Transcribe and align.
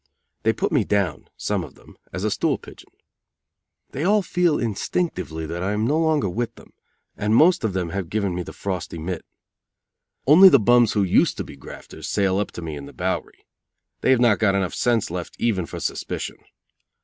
They 0.41 0.51
put 0.51 0.71
me 0.71 0.83
down, 0.83 1.29
some 1.37 1.63
of 1.63 1.75
them, 1.75 1.95
as 2.11 2.23
a 2.23 2.31
stool 2.31 2.57
pigeon. 2.57 2.89
They 3.91 4.03
all 4.03 4.23
feel 4.23 4.57
instinctively 4.57 5.45
that 5.45 5.61
I 5.61 5.73
am 5.73 5.85
no 5.85 5.99
longer 5.99 6.27
with 6.27 6.55
them, 6.55 6.73
and 7.15 7.35
most 7.35 7.63
of 7.63 7.73
them 7.73 7.89
have 7.91 8.09
given 8.09 8.33
me 8.33 8.41
the 8.41 8.51
frosty 8.51 8.97
mit. 8.97 9.23
Only 10.25 10.49
the 10.49 10.57
bums 10.59 10.93
who 10.93 11.03
used 11.03 11.37
to 11.37 11.43
be 11.43 11.55
grafters 11.55 12.09
sail 12.09 12.39
up 12.39 12.49
to 12.53 12.63
me 12.63 12.75
in 12.75 12.87
the 12.87 12.93
Bowery. 12.93 13.45
They 13.99 14.09
have 14.09 14.19
not 14.19 14.39
got 14.39 14.55
enough 14.55 14.73
sense 14.73 15.11
left 15.11 15.35
even 15.37 15.67
for 15.67 15.79
suspicion. 15.79 16.37